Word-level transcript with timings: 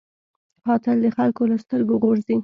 قاتل 0.65 0.97
د 1.05 1.07
خلکو 1.17 1.43
له 1.51 1.57
سترګو 1.63 1.95
غورځي 2.03 2.35